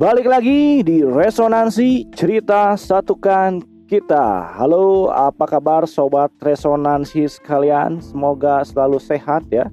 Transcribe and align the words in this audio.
Balik 0.00 0.32
lagi 0.32 0.80
di 0.80 1.04
Resonansi 1.04 2.08
Cerita 2.16 2.72
Satukan 2.72 3.60
Kita. 3.84 4.48
Halo 4.56 5.12
apa 5.12 5.44
kabar 5.44 5.84
Sobat 5.84 6.32
Resonansi 6.40 7.28
sekalian? 7.28 8.00
Semoga 8.00 8.64
selalu 8.64 8.96
sehat 8.96 9.44
ya 9.52 9.68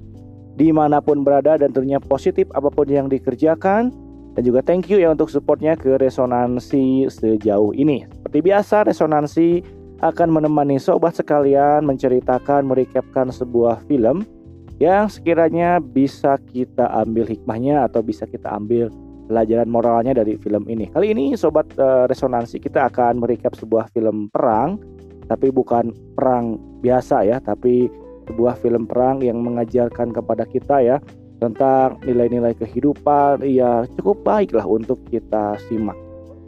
Di 0.52 0.68
mana 0.68 1.00
pun 1.00 1.24
berada 1.24 1.56
dan 1.56 1.72
tentunya 1.72 1.96
positif 1.96 2.44
apa 2.52 2.68
pun 2.68 2.84
yang 2.92 3.08
dikerjakan. 3.08 3.88
Dan 4.36 4.42
juga 4.44 4.60
thank 4.60 4.92
you 4.92 5.00
ya 5.00 5.16
untuk 5.16 5.32
supportnya 5.32 5.72
ke 5.80 5.96
Resonansi 5.96 7.08
sejauh 7.08 7.72
ini. 7.72 8.04
Seperti 8.20 8.44
biasa 8.44 8.84
Resonansi 8.84 9.64
akan 10.04 10.28
menemani 10.28 10.76
sobat 10.76 11.16
sekalian 11.16 11.88
menceritakan, 11.88 12.68
merecapkan 12.68 13.32
sebuah 13.32 13.80
film 13.88 14.28
yang 14.76 15.08
sekiranya 15.08 15.80
bisa 15.80 16.36
kita 16.52 16.84
ambil 17.00 17.24
hikmahnya 17.24 17.88
atau 17.88 18.04
bisa 18.04 18.28
kita 18.28 18.52
ambil 18.52 18.92
pelajaran 19.28 19.68
moralnya 19.68 20.16
dari 20.16 20.40
film 20.40 20.64
ini. 20.66 20.88
Kali 20.88 21.12
ini 21.12 21.36
sobat 21.36 21.68
uh, 21.76 22.08
resonansi 22.08 22.58
kita 22.58 22.88
akan 22.88 23.20
merecap 23.20 23.52
sebuah 23.54 23.92
film 23.92 24.32
perang, 24.32 24.80
tapi 25.28 25.52
bukan 25.52 25.92
perang 26.16 26.56
biasa 26.80 27.28
ya, 27.28 27.36
tapi 27.38 27.92
sebuah 28.28 28.60
film 28.60 28.88
perang 28.88 29.20
yang 29.20 29.40
mengajarkan 29.40 30.12
kepada 30.12 30.44
kita 30.48 30.80
ya 30.84 30.96
tentang 31.38 31.96
nilai-nilai 32.02 32.52
kehidupan 32.58 33.46
ya 33.46 33.86
cukup 33.96 34.20
baik 34.26 34.52
lah 34.52 34.66
untuk 34.66 34.98
kita 35.08 35.54
simak. 35.70 35.96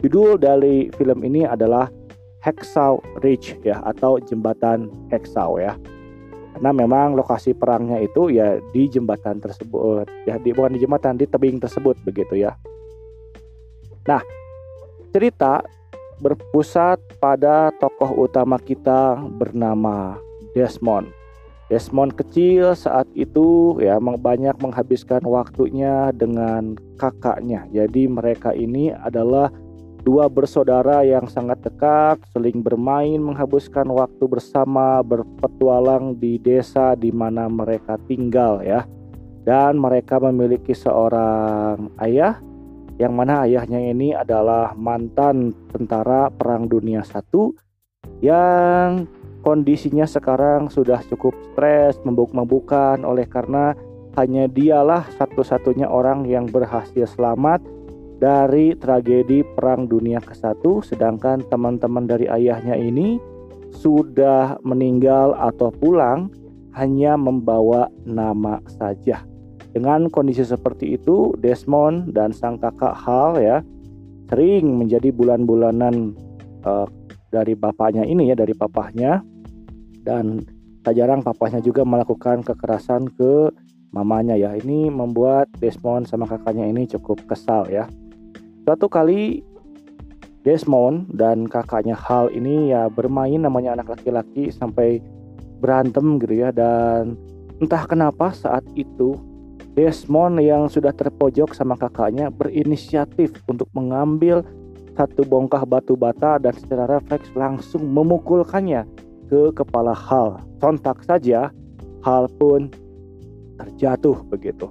Judul 0.01 0.41
dari 0.41 0.89
film 0.97 1.23
ini 1.23 1.45
adalah 1.45 1.89
Hexaw 2.41 3.21
Ridge 3.21 3.61
ya 3.63 3.85
atau 3.85 4.17
jembatan 4.19 4.89
Hexaw 5.13 5.61
ya. 5.61 5.77
Karena 6.57 6.75
memang 6.75 7.15
lokasi 7.15 7.55
perangnya 7.55 8.03
itu 8.03 8.33
ya 8.33 8.59
di 8.75 8.91
jembatan 8.91 9.39
tersebut 9.39 10.09
ya 10.27 10.37
di 10.43 10.51
bukan 10.51 10.75
di 10.75 10.81
jembatan 10.83 11.15
di 11.17 11.29
tebing 11.29 11.63
tersebut 11.63 11.95
begitu 12.03 12.37
ya. 12.43 12.57
Nah, 14.09 14.23
cerita 15.13 15.61
berpusat 16.21 17.01
pada 17.21 17.73
tokoh 17.81 18.29
utama 18.29 18.61
kita 18.61 19.17
bernama 19.41 20.21
Desmond. 20.53 21.09
Desmond 21.71 22.19
kecil 22.19 22.75
saat 22.75 23.07
itu 23.15 23.79
ya 23.79 24.03
banyak 24.03 24.59
menghabiskan 24.59 25.23
waktunya 25.23 26.11
dengan 26.11 26.75
kakaknya. 26.99 27.65
Jadi 27.71 28.11
mereka 28.11 28.51
ini 28.51 28.91
adalah 28.91 29.55
dua 30.03 30.27
bersaudara 30.27 31.07
yang 31.07 31.31
sangat 31.31 31.63
dekat, 31.63 32.19
saling 32.35 32.59
bermain, 32.59 33.23
menghabiskan 33.23 33.87
waktu 33.87 34.25
bersama, 34.27 34.99
berpetualang 35.07 36.19
di 36.19 36.43
desa 36.43 36.99
di 36.99 37.15
mana 37.15 37.47
mereka 37.47 38.03
tinggal 38.11 38.67
ya. 38.67 38.83
Dan 39.47 39.79
mereka 39.79 40.19
memiliki 40.19 40.75
seorang 40.75 41.87
ayah 42.03 42.43
yang 43.01 43.17
mana 43.17 43.49
ayahnya 43.49 43.81
ini 43.81 44.13
adalah 44.13 44.77
mantan 44.77 45.57
tentara 45.73 46.29
Perang 46.29 46.69
Dunia 46.69 47.01
I 47.01 47.25
yang 48.21 49.09
kondisinya 49.41 50.05
sekarang 50.05 50.69
sudah 50.69 51.01
cukup 51.09 51.33
stres, 51.53 51.97
membuk-membukan 52.05 53.01
oleh 53.01 53.25
karena 53.25 53.73
hanya 54.21 54.45
dialah 54.45 55.09
satu-satunya 55.17 55.89
orang 55.89 56.29
yang 56.29 56.45
berhasil 56.45 57.09
selamat 57.09 57.65
dari 58.21 58.77
tragedi 58.77 59.41
Perang 59.57 59.89
Dunia 59.89 60.21
ke-1 60.21 60.61
sedangkan 60.85 61.41
teman-teman 61.49 62.05
dari 62.05 62.29
ayahnya 62.29 62.77
ini 62.77 63.17
sudah 63.73 64.61
meninggal 64.61 65.33
atau 65.41 65.73
pulang 65.73 66.29
hanya 66.77 67.17
membawa 67.17 67.89
nama 68.05 68.61
saja. 68.69 69.30
Dengan 69.71 70.11
kondisi 70.11 70.43
seperti 70.43 70.99
itu, 70.99 71.39
Desmond 71.39 72.11
dan 72.11 72.35
sang 72.35 72.59
kakak 72.59 72.95
Hal 72.95 73.39
ya 73.39 73.59
sering 74.31 74.79
menjadi 74.79 75.11
bulan-bulanan 75.11 76.15
uh, 76.67 76.87
dari 77.31 77.55
bapaknya 77.55 78.03
ini 78.07 78.31
ya, 78.31 78.37
dari 78.39 78.55
papahnya 78.55 79.23
dan 80.03 80.43
tak 80.83 80.99
jarang 80.99 81.23
papahnya 81.23 81.63
juga 81.63 81.87
melakukan 81.87 82.43
kekerasan 82.43 83.11
ke 83.15 83.51
mamanya 83.95 84.35
ya. 84.35 84.59
Ini 84.59 84.91
membuat 84.91 85.51
Desmond 85.63 86.11
sama 86.11 86.27
kakaknya 86.27 86.67
ini 86.67 86.91
cukup 86.91 87.23
kesal 87.31 87.71
ya. 87.71 87.87
Suatu 88.67 88.91
kali 88.91 89.43
Desmond 90.41 91.13
dan 91.15 91.45
kakaknya 91.47 91.95
Hal 91.95 92.33
ini 92.33 92.73
ya 92.73 92.89
bermain 92.89 93.39
namanya 93.39 93.77
anak 93.77 93.93
laki-laki 93.99 94.49
sampai 94.49 95.05
berantem 95.61 96.17
gitu 96.17 96.41
ya 96.41 96.49
dan 96.49 97.15
entah 97.61 97.85
kenapa 97.85 98.33
saat 98.33 98.65
itu 98.73 99.21
Desmond 99.79 100.43
yang 100.43 100.67
sudah 100.67 100.91
terpojok 100.91 101.55
sama 101.55 101.79
kakaknya 101.79 102.29
berinisiatif 102.29 103.39
untuk 103.47 103.71
mengambil 103.71 104.43
satu 104.99 105.23
bongkah 105.23 105.63
batu 105.63 105.95
bata 105.95 106.37
dan 106.43 106.53
secara 106.59 106.99
refleks 106.99 107.31
langsung 107.39 107.87
memukulkannya 107.87 108.85
ke 109.31 109.55
kepala 109.55 109.95
Hal. 109.95 110.43
Sontak 110.59 111.07
saja 111.07 111.55
Hal 112.03 112.27
pun 112.37 112.73
terjatuh 113.63 114.27
begitu. 114.27 114.67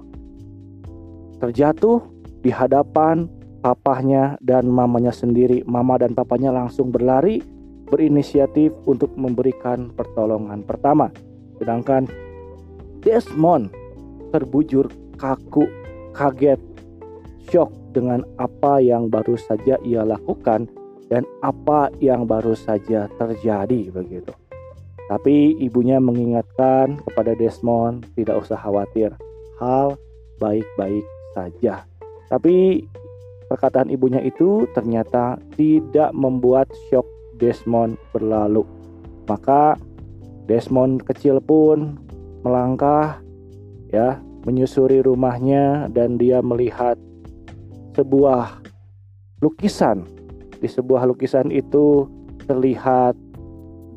Terjatuh 1.40 2.04
di 2.44 2.52
hadapan 2.52 3.24
papahnya 3.64 4.36
dan 4.44 4.68
mamanya 4.68 5.14
sendiri. 5.14 5.64
Mama 5.64 5.96
dan 5.96 6.12
papanya 6.12 6.52
langsung 6.52 6.92
berlari 6.92 7.40
berinisiatif 7.88 8.70
untuk 8.84 9.16
memberikan 9.16 9.88
pertolongan 9.96 10.62
pertama. 10.62 11.08
Sedangkan 11.56 12.04
Desmond 13.00 13.79
terbujur 14.30 14.88
kaku, 15.18 15.66
kaget, 16.14 16.58
shock 17.50 17.70
dengan 17.90 18.22
apa 18.38 18.78
yang 18.78 19.10
baru 19.10 19.34
saja 19.34 19.76
ia 19.82 20.06
lakukan 20.06 20.70
dan 21.10 21.26
apa 21.42 21.90
yang 21.98 22.24
baru 22.24 22.54
saja 22.54 23.10
terjadi 23.18 23.90
begitu. 23.90 24.30
Tapi 25.10 25.58
ibunya 25.58 25.98
mengingatkan 25.98 27.02
kepada 27.02 27.34
Desmond 27.34 28.06
tidak 28.14 28.46
usah 28.46 28.54
khawatir, 28.54 29.10
hal 29.58 29.98
baik-baik 30.38 31.02
saja. 31.34 31.82
Tapi 32.30 32.86
perkataan 33.50 33.90
ibunya 33.90 34.22
itu 34.22 34.70
ternyata 34.70 35.42
tidak 35.58 36.14
membuat 36.14 36.70
shock 36.86 37.02
Desmond 37.42 37.98
berlalu. 38.14 38.62
Maka 39.26 39.74
Desmond 40.46 41.02
kecil 41.02 41.42
pun 41.42 41.98
melangkah 42.46 43.18
ya 43.90 44.18
menyusuri 44.46 45.04
rumahnya 45.04 45.90
dan 45.92 46.16
dia 46.16 46.40
melihat 46.40 46.96
sebuah 47.94 48.62
lukisan. 49.44 50.06
Di 50.60 50.68
sebuah 50.68 51.08
lukisan 51.08 51.52
itu 51.52 52.08
terlihat 52.44 53.16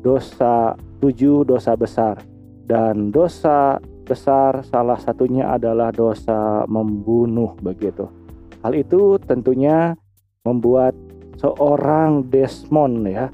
dosa 0.04 0.76
tujuh 1.00 1.48
dosa 1.48 1.72
besar 1.76 2.20
dan 2.68 3.12
dosa 3.12 3.80
besar 4.04 4.60
salah 4.68 5.00
satunya 5.00 5.48
adalah 5.48 5.88
dosa 5.92 6.68
membunuh 6.68 7.56
begitu. 7.60 8.08
Hal 8.60 8.76
itu 8.76 9.16
tentunya 9.24 9.96
membuat 10.44 10.92
seorang 11.40 12.28
Desmond 12.28 13.08
ya 13.08 13.28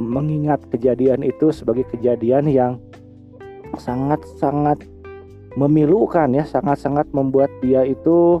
mengingat 0.00 0.64
kejadian 0.72 1.20
itu 1.20 1.52
sebagai 1.52 1.84
kejadian 1.92 2.48
yang 2.48 2.72
sangat-sangat 3.76 4.80
memilukan 5.58 6.30
ya 6.30 6.46
sangat-sangat 6.46 7.10
membuat 7.10 7.50
dia 7.58 7.82
itu 7.82 8.38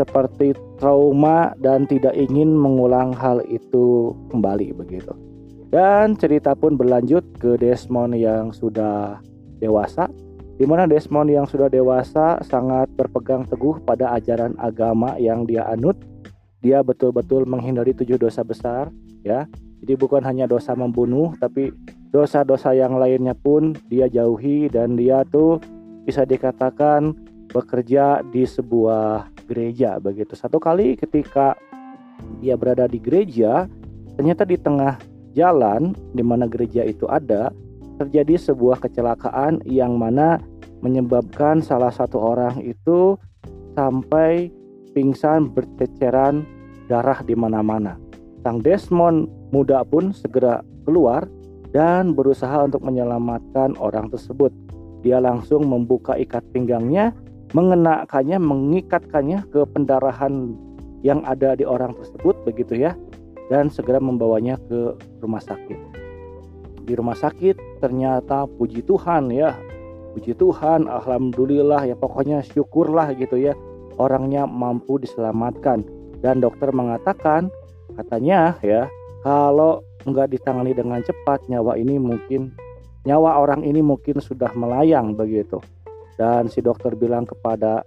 seperti 0.00 0.56
trauma 0.80 1.52
dan 1.60 1.84
tidak 1.84 2.16
ingin 2.16 2.56
mengulang 2.56 3.12
hal 3.12 3.44
itu 3.44 4.16
kembali 4.32 4.72
begitu. 4.72 5.12
Dan 5.68 6.16
cerita 6.16 6.56
pun 6.56 6.80
berlanjut 6.80 7.22
ke 7.36 7.60
Desmond 7.60 8.16
yang 8.16 8.50
sudah 8.56 9.20
dewasa 9.60 10.08
di 10.60 10.68
mana 10.68 10.84
Desmond 10.84 11.32
yang 11.32 11.48
sudah 11.48 11.72
dewasa 11.72 12.36
sangat 12.44 12.92
berpegang 12.92 13.48
teguh 13.48 13.80
pada 13.80 14.12
ajaran 14.12 14.52
agama 14.60 15.16
yang 15.16 15.48
dia 15.48 15.64
anut. 15.64 15.96
Dia 16.60 16.84
betul-betul 16.84 17.48
menghindari 17.48 17.96
tujuh 17.96 18.20
dosa 18.20 18.44
besar, 18.44 18.92
ya. 19.24 19.48
Jadi 19.80 19.96
bukan 19.96 20.20
hanya 20.20 20.44
dosa 20.44 20.76
membunuh, 20.76 21.32
tapi 21.40 21.72
dosa-dosa 22.12 22.76
yang 22.76 23.00
lainnya 23.00 23.32
pun 23.32 23.72
dia 23.88 24.04
jauhi 24.12 24.68
dan 24.68 25.00
dia 25.00 25.24
tuh 25.32 25.56
bisa 26.04 26.24
dikatakan 26.24 27.12
bekerja 27.50 28.22
di 28.30 28.46
sebuah 28.46 29.28
gereja 29.50 29.98
begitu. 29.98 30.38
Satu 30.38 30.62
kali 30.62 30.94
ketika 30.94 31.58
dia 32.38 32.54
berada 32.54 32.86
di 32.86 33.02
gereja, 33.02 33.66
ternyata 34.14 34.46
di 34.46 34.56
tengah 34.56 34.96
jalan 35.34 35.96
di 36.14 36.22
mana 36.22 36.46
gereja 36.46 36.86
itu 36.86 37.06
ada, 37.10 37.50
terjadi 37.98 38.38
sebuah 38.38 38.80
kecelakaan 38.80 39.60
yang 39.66 39.98
mana 39.98 40.40
menyebabkan 40.80 41.60
salah 41.60 41.92
satu 41.92 42.16
orang 42.16 42.64
itu 42.64 43.18
sampai 43.76 44.48
pingsan 44.96 45.52
berceceran 45.52 46.42
darah 46.88 47.20
di 47.22 47.36
mana-mana. 47.36 48.00
Sang 48.40 48.64
Desmond 48.64 49.28
muda 49.52 49.84
pun 49.84 50.16
segera 50.16 50.64
keluar 50.88 51.28
dan 51.70 52.16
berusaha 52.16 52.66
untuk 52.66 52.82
menyelamatkan 52.82 53.76
orang 53.78 54.08
tersebut. 54.10 54.50
Dia 55.00 55.18
langsung 55.18 55.64
membuka 55.64 56.16
ikat 56.16 56.44
pinggangnya, 56.52 57.16
mengenakannya, 57.56 58.36
mengikatkannya 58.36 59.48
ke 59.48 59.64
pendarahan 59.72 60.52
yang 61.00 61.24
ada 61.24 61.56
di 61.56 61.64
orang 61.64 61.96
tersebut 61.96 62.36
begitu 62.44 62.76
ya 62.76 62.92
dan 63.48 63.72
segera 63.72 63.98
membawanya 63.98 64.60
ke 64.68 64.94
rumah 65.24 65.40
sakit. 65.40 65.78
Di 66.84 66.92
rumah 66.92 67.16
sakit 67.16 67.80
ternyata 67.80 68.44
puji 68.46 68.84
Tuhan 68.84 69.32
ya. 69.32 69.56
Puji 70.10 70.34
Tuhan, 70.34 70.90
alhamdulillah 70.90 71.86
ya 71.86 71.94
pokoknya 71.94 72.42
syukurlah 72.42 73.14
gitu 73.14 73.38
ya. 73.38 73.54
Orangnya 73.96 74.48
mampu 74.48 74.98
diselamatkan 74.98 75.86
dan 76.20 76.40
dokter 76.40 76.72
mengatakan 76.72 77.48
katanya 77.96 78.56
ya 78.64 78.88
kalau 79.20 79.84
nggak 80.08 80.32
ditangani 80.32 80.72
dengan 80.72 81.04
cepat 81.04 81.44
nyawa 81.52 81.76
ini 81.76 82.00
mungkin 82.00 82.56
nyawa 83.04 83.40
orang 83.40 83.64
ini 83.64 83.80
mungkin 83.80 84.20
sudah 84.20 84.52
melayang 84.52 85.16
begitu. 85.16 85.60
Dan 86.20 86.52
si 86.52 86.60
dokter 86.60 86.92
bilang 86.92 87.24
kepada 87.24 87.80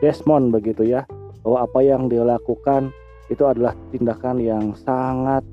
Desmond 0.00 0.54
begitu 0.54 0.88
ya 0.88 1.04
bahwa 1.44 1.68
apa 1.68 1.80
yang 1.84 2.08
dia 2.08 2.24
lakukan 2.24 2.88
itu 3.28 3.44
adalah 3.44 3.76
tindakan 3.92 4.40
yang 4.40 4.72
sangat 4.72 5.44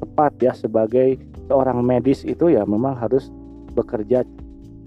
tepat 0.00 0.32
ya 0.40 0.52
sebagai 0.56 1.20
seorang 1.52 1.84
medis 1.84 2.24
itu 2.24 2.48
ya 2.48 2.64
memang 2.64 2.96
harus 2.96 3.28
bekerja 3.76 4.24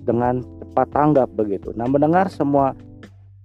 dengan 0.03 0.41
cepat 0.41 0.87
tanggap 0.89 1.29
begitu. 1.37 1.69
Nah 1.77 1.85
mendengar 1.85 2.27
semua 2.33 2.73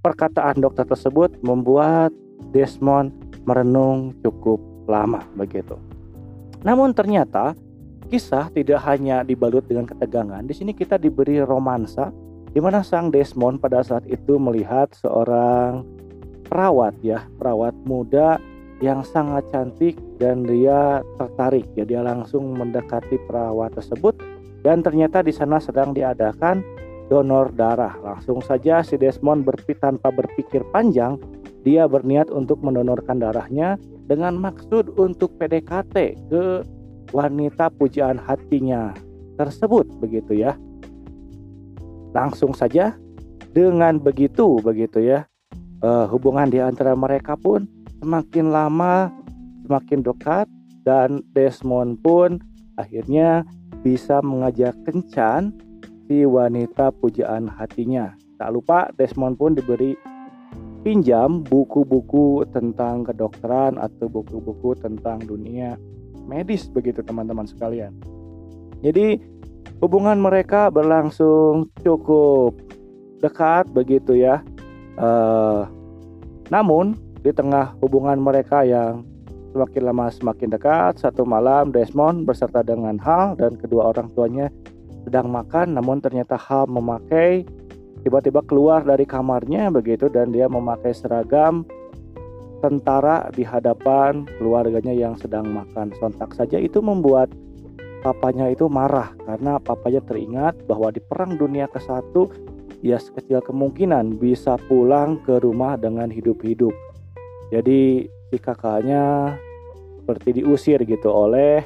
perkataan 0.00 0.64
dokter 0.64 0.88
tersebut 0.88 1.36
membuat 1.44 2.14
Desmond 2.56 3.12
merenung 3.44 4.16
cukup 4.24 4.56
lama 4.88 5.20
begitu. 5.36 5.76
Namun 6.64 6.96
ternyata 6.96 7.52
kisah 8.08 8.48
tidak 8.56 8.80
hanya 8.88 9.20
dibalut 9.22 9.62
dengan 9.68 9.84
ketegangan. 9.84 10.42
Di 10.48 10.56
sini 10.56 10.72
kita 10.72 10.96
diberi 10.96 11.38
romansa 11.44 12.08
di 12.48 12.58
mana 12.58 12.80
sang 12.80 13.12
Desmond 13.12 13.60
pada 13.60 13.84
saat 13.84 14.08
itu 14.08 14.40
melihat 14.40 14.88
seorang 14.96 15.84
perawat 16.48 16.96
ya, 17.04 17.28
perawat 17.36 17.76
muda 17.84 18.40
yang 18.80 19.04
sangat 19.04 19.44
cantik 19.52 20.00
dan 20.16 20.46
dia 20.48 21.04
tertarik 21.20 21.66
ya 21.76 21.84
dia 21.84 22.00
langsung 22.00 22.56
mendekati 22.56 23.18
perawat 23.26 23.74
tersebut 23.74 24.16
dan 24.62 24.80
ternyata 24.80 25.20
di 25.20 25.34
sana 25.34 25.60
sedang 25.60 25.92
diadakan 25.92 26.64
donor 27.12 27.52
darah. 27.52 27.96
Langsung 28.00 28.40
saja 28.40 28.80
si 28.84 28.96
Desmond 28.96 29.44
berpi 29.44 29.76
tanpa 29.76 30.08
berpikir 30.08 30.64
panjang 30.72 31.20
dia 31.66 31.84
berniat 31.90 32.30
untuk 32.30 32.62
mendonorkan 32.62 33.18
darahnya 33.18 33.76
dengan 34.08 34.40
maksud 34.40 34.96
untuk 34.96 35.36
PDKT 35.36 35.96
ke 36.32 36.44
wanita 37.10 37.72
pujaan 37.72 38.20
hatinya 38.20 38.92
tersebut 39.38 39.86
begitu 40.02 40.36
ya. 40.36 40.56
Langsung 42.12 42.52
saja 42.52 42.96
dengan 43.52 44.00
begitu 44.00 44.58
begitu 44.60 45.00
ya. 45.00 45.24
Uh, 45.78 46.10
hubungan 46.10 46.50
di 46.50 46.58
antara 46.58 46.98
mereka 46.98 47.38
pun 47.38 47.70
semakin 48.02 48.50
lama 48.50 49.14
semakin 49.62 50.02
dekat 50.02 50.46
dan 50.82 51.22
Desmond 51.36 52.02
pun 52.02 52.42
akhirnya 52.80 53.46
bisa 53.86 54.18
mengajak 54.24 54.74
kencan 54.82 55.54
si 56.08 56.24
wanita 56.24 56.90
pujaan 56.98 57.46
hatinya. 57.46 58.16
Tak 58.40 58.50
lupa 58.54 58.90
Desmond 58.96 59.38
pun 59.38 59.54
diberi 59.54 59.94
pinjam 60.82 61.44
buku-buku 61.44 62.48
tentang 62.54 63.04
kedokteran 63.04 63.76
atau 63.76 64.08
buku-buku 64.08 64.72
tentang 64.78 65.20
dunia 65.20 65.76
medis 66.28 66.68
begitu 66.68 67.00
teman-teman 67.00 67.48
sekalian. 67.48 67.96
Jadi 68.84 69.18
hubungan 69.82 70.20
mereka 70.20 70.70
berlangsung 70.70 71.72
cukup 71.82 72.54
dekat 73.18 73.66
begitu 73.74 74.14
ya. 74.14 74.44
Uh, 74.98 75.66
namun 76.52 76.94
di 77.24 77.34
tengah 77.34 77.74
hubungan 77.82 78.18
mereka 78.20 78.62
yang 78.62 79.02
semakin 79.50 79.82
lama 79.90 80.06
semakin 80.12 80.48
dekat, 80.54 80.92
satu 81.02 81.26
malam 81.26 81.74
Desmond 81.74 82.28
beserta 82.28 82.62
dengan 82.62 83.00
Hal 83.00 83.34
dan 83.34 83.58
kedua 83.58 83.90
orang 83.90 84.12
tuanya 84.14 84.46
sedang 85.02 85.32
makan, 85.32 85.74
namun 85.74 85.98
ternyata 85.98 86.36
Hal 86.38 86.68
memakai 86.70 87.42
tiba-tiba 88.06 88.44
keluar 88.46 88.86
dari 88.86 89.02
kamarnya 89.08 89.72
begitu 89.74 90.06
dan 90.06 90.30
dia 90.30 90.46
memakai 90.46 90.94
seragam 90.94 91.66
tentara 92.58 93.30
di 93.34 93.46
hadapan 93.46 94.26
keluarganya 94.38 94.94
yang 94.94 95.14
sedang 95.18 95.48
makan. 95.50 95.94
Sontak 95.98 96.34
saja 96.34 96.58
itu 96.58 96.82
membuat 96.82 97.30
papanya 98.02 98.46
itu 98.50 98.70
marah 98.70 99.10
karena 99.26 99.58
papanya 99.58 100.02
teringat 100.06 100.54
bahwa 100.70 100.94
di 100.94 101.02
perang 101.02 101.34
dunia 101.34 101.66
ke-1 101.70 102.14
ia 102.86 102.98
sekecil 102.98 103.42
kemungkinan 103.42 104.22
bisa 104.22 104.54
pulang 104.70 105.18
ke 105.26 105.42
rumah 105.42 105.74
dengan 105.74 106.06
hidup-hidup. 106.06 106.70
Jadi 107.50 108.06
si 108.30 108.36
kakaknya 108.38 109.34
seperti 109.98 110.40
diusir 110.40 110.78
gitu 110.86 111.10
oleh 111.10 111.64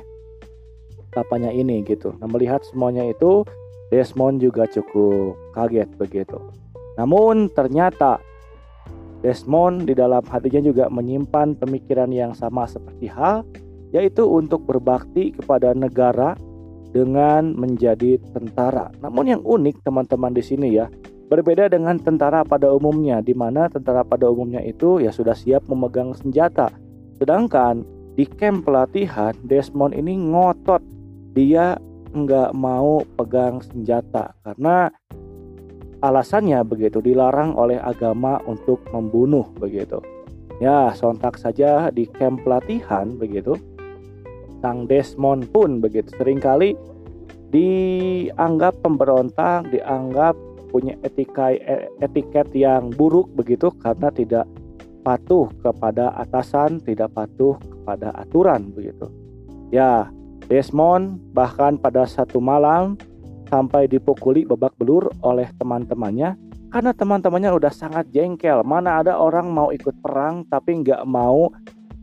papanya 1.12 1.53
ini 1.53 1.85
gitu. 1.85 2.17
Nah 2.17 2.29
melihat 2.31 2.65
semuanya 2.65 3.05
itu 3.05 3.45
Desmond 3.93 4.41
juga 4.41 4.65
cukup 4.65 5.37
kaget 5.53 5.88
begitu. 6.00 6.41
Namun 6.97 7.53
ternyata 7.53 8.25
Desmond 9.23 9.87
di 9.87 9.95
dalam 9.95 10.21
hatinya 10.27 10.61
juga 10.67 10.91
menyimpan 10.91 11.57
pemikiran 11.57 12.11
yang 12.11 12.35
sama 12.35 12.67
seperti 12.67 13.07
hal 13.07 13.47
yaitu 13.95 14.27
untuk 14.27 14.67
berbakti 14.67 15.31
kepada 15.33 15.73
negara 15.73 16.35
dengan 16.91 17.57
menjadi 17.57 18.21
tentara. 18.37 18.93
Namun 19.01 19.25
yang 19.31 19.43
unik 19.47 19.85
teman-teman 19.85 20.33
di 20.33 20.45
sini 20.45 20.69
ya, 20.77 20.89
Berbeda 21.33 21.65
dengan 21.73 21.97
tentara 21.97 22.45
pada 22.45 22.69
umumnya, 22.69 23.25
di 23.25 23.33
mana 23.33 23.65
tentara 23.65 24.05
pada 24.05 24.29
umumnya 24.29 24.61
itu 24.61 25.01
ya 25.01 25.09
sudah 25.09 25.33
siap 25.33 25.65
memegang 25.65 26.13
senjata. 26.13 26.69
Sedangkan 27.17 27.89
di 28.21 28.29
camp 28.29 28.69
pelatihan, 28.69 29.33
Desmond 29.41 29.97
ini 29.97 30.13
ngotot. 30.13 30.85
Dia 31.33 31.81
nggak 32.13 32.53
mau 32.53 33.01
pegang 33.17 33.65
senjata 33.65 34.37
karena 34.45 34.93
alasannya 36.02 36.60
begitu 36.66 36.99
dilarang 36.99 37.54
oleh 37.54 37.78
agama 37.78 38.43
untuk 38.44 38.82
membunuh 38.90 39.46
begitu. 39.56 40.02
Ya, 40.58 40.90
sontak 40.94 41.38
saja 41.38 41.90
di 41.90 42.06
camp 42.06 42.43
pelatihan 42.43 43.14
begitu. 43.16 43.56
Sang 44.62 44.87
Desmond 44.87 45.50
pun 45.50 45.82
begitu 45.82 46.10
sering 46.14 46.38
kali 46.38 46.78
dianggap 47.50 48.78
pemberontak, 48.82 49.70
dianggap 49.75 50.38
punya 50.70 50.96
etika 51.04 51.52
e, 51.52 51.90
etiket 52.00 52.49
yang 52.56 52.88
buruk 52.94 53.28
begitu 53.37 53.68
karena 53.82 54.09
tidak 54.09 54.47
patuh 55.02 55.50
kepada 55.61 56.14
atasan, 56.16 56.78
tidak 56.80 57.11
patuh 57.12 57.59
kepada 57.59 58.14
aturan 58.16 58.71
begitu. 58.71 59.11
Ya, 59.75 60.09
Desmond 60.47 61.18
bahkan 61.35 61.76
pada 61.76 62.06
satu 62.06 62.38
malam 62.38 62.97
sampai 63.52 63.85
dipukuli 63.85 64.49
babak 64.49 64.73
belur 64.80 65.12
oleh 65.21 65.52
teman-temannya 65.61 66.40
karena 66.73 66.97
teman-temannya 66.97 67.52
udah 67.52 67.68
sangat 67.68 68.09
jengkel. 68.09 68.64
Mana 68.64 69.04
ada 69.04 69.21
orang 69.21 69.52
mau 69.52 69.68
ikut 69.68 70.00
perang 70.00 70.49
tapi 70.49 70.80
nggak 70.80 71.04
mau 71.04 71.52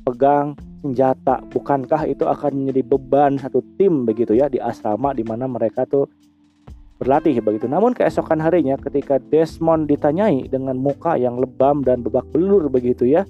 pegang 0.06 0.54
senjata. 0.86 1.42
Bukankah 1.50 2.06
itu 2.06 2.30
akan 2.30 2.54
menjadi 2.54 2.86
beban 2.86 3.42
satu 3.42 3.66
tim 3.82 4.06
begitu 4.06 4.38
ya 4.38 4.46
di 4.46 4.62
asrama 4.62 5.18
di 5.18 5.26
mana 5.26 5.50
mereka 5.50 5.90
tuh 5.90 6.06
berlatih 7.02 7.42
begitu. 7.42 7.66
Namun 7.66 7.98
keesokan 7.98 8.38
harinya 8.38 8.78
ketika 8.78 9.18
Desmond 9.18 9.90
ditanyai 9.90 10.46
dengan 10.46 10.78
muka 10.78 11.18
yang 11.18 11.42
lebam 11.42 11.82
dan 11.82 12.06
babak 12.06 12.30
belur 12.30 12.70
begitu 12.70 13.10
ya, 13.10 13.26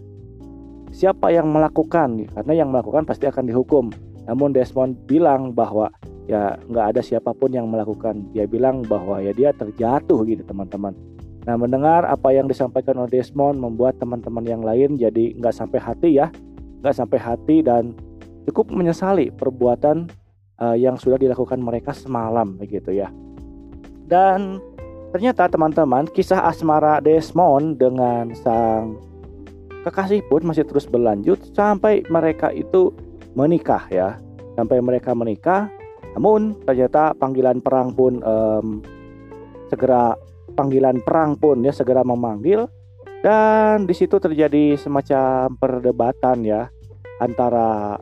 siapa 0.91 1.31
yang 1.31 1.47
melakukan? 1.55 2.27
Karena 2.35 2.53
yang 2.65 2.75
melakukan 2.75 3.07
pasti 3.07 3.31
akan 3.31 3.47
dihukum. 3.47 3.93
Namun 4.27 4.51
Desmond 4.51 5.07
bilang 5.07 5.55
bahwa 5.55 5.87
ya 6.29 6.53
nggak 6.69 6.85
ada 6.93 7.01
siapa 7.01 7.33
pun 7.33 7.49
yang 7.49 7.65
melakukan. 7.65 8.29
Dia 8.37 8.45
bilang 8.45 8.85
bahwa 8.85 9.17
ya 9.17 9.33
dia 9.33 9.49
terjatuh 9.49 10.21
gitu 10.29 10.45
teman-teman. 10.45 10.93
Nah 11.49 11.57
mendengar 11.57 12.05
apa 12.05 12.29
yang 12.29 12.45
disampaikan 12.45 13.01
oleh 13.01 13.09
Desmond 13.09 13.57
membuat 13.57 13.97
teman-teman 13.97 14.45
yang 14.45 14.61
lain 14.61 14.93
jadi 15.01 15.33
nggak 15.41 15.55
sampai 15.57 15.81
hati 15.81 16.21
ya, 16.21 16.29
nggak 16.85 16.93
sampai 16.93 17.17
hati 17.17 17.65
dan 17.65 17.97
cukup 18.45 18.69
menyesali 18.69 19.33
perbuatan 19.33 20.05
uh, 20.61 20.77
yang 20.77 20.93
sudah 21.01 21.17
dilakukan 21.17 21.57
mereka 21.57 21.89
semalam 21.97 22.53
begitu 22.61 22.93
ya. 22.93 23.09
Dan 24.05 24.61
ternyata 25.09 25.49
teman-teman 25.49 26.05
kisah 26.13 26.45
asmara 26.45 27.01
Desmond 27.01 27.81
dengan 27.81 28.29
sang 28.37 29.01
kekasih 29.81 30.21
pun 30.29 30.45
masih 30.45 30.67
terus 30.69 30.85
berlanjut 30.85 31.41
sampai 31.57 32.05
mereka 32.13 32.53
itu 32.53 32.93
menikah 33.33 33.81
ya. 33.89 34.21
Sampai 34.53 34.83
mereka 34.83 35.15
menikah, 35.15 35.71
namun 36.15 36.57
ternyata 36.65 37.13
panggilan 37.13 37.61
perang 37.61 37.93
pun 37.93 38.21
um, 38.23 38.81
segera 39.69 40.17
panggilan 40.57 40.99
perang 41.05 41.37
pun 41.37 41.61
ya 41.61 41.69
segera 41.69 42.01
memanggil 42.01 42.65
dan 43.21 43.85
di 43.85 43.93
situ 43.93 44.17
terjadi 44.17 44.79
semacam 44.79 45.53
perdebatan 45.59 46.41
ya 46.47 46.71
antara 47.19 47.99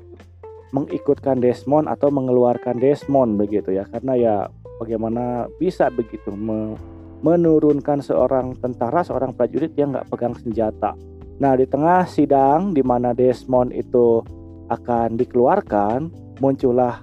mengikutkan 0.71 1.41
Desmond 1.41 1.89
atau 1.89 2.11
mengeluarkan 2.13 2.77
Desmond 2.77 3.39
begitu 3.39 3.73
ya 3.73 3.83
karena 3.89 4.13
ya 4.15 4.35
bagaimana 4.77 5.49
bisa 5.57 5.89
begitu 5.89 6.29
menurunkan 7.21 8.01
seorang 8.05 8.53
tentara, 8.61 9.01
seorang 9.01 9.33
prajurit 9.33 9.73
yang 9.73 9.93
nggak 9.93 10.09
pegang 10.13 10.37
senjata. 10.37 10.93
Nah, 11.37 11.53
di 11.53 11.65
tengah 11.69 12.05
sidang 12.05 12.73
di 12.73 12.81
mana 12.81 13.13
Desmond 13.13 13.73
itu 13.73 14.21
akan 14.69 15.17
dikeluarkan, 15.17 16.09
muncullah 16.41 17.01